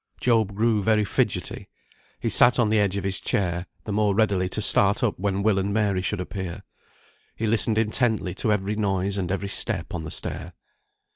[0.19, 1.67] Job grew very fidgetty.
[2.19, 5.43] He sat on the edge of his chair, the more readily to start up when
[5.43, 6.63] Will and Mary should appear.
[7.35, 10.53] He listened intently to every noise and every step on the stair.